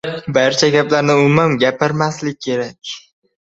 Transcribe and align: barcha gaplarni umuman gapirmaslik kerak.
barcha 0.35 0.69
gaplarni 0.75 1.11
umuman 1.17 1.51
gapirmaslik 1.65 2.37
kerak. 2.47 2.79